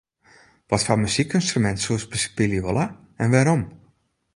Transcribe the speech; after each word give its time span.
Watfoar 0.73 0.97
muzykynstrumint 1.01 1.85
soest 1.85 2.09
bespylje 2.15 2.65
wolle 2.69 2.87
en 3.25 3.33
wêrom? 3.39 3.61